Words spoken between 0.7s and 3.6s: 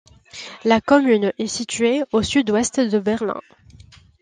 commune est située au sud-ouest de Berlin.